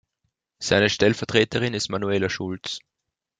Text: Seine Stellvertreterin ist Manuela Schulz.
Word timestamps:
Seine 0.57 0.89
Stellvertreterin 0.89 1.75
ist 1.75 1.89
Manuela 1.89 2.27
Schulz. 2.27 2.79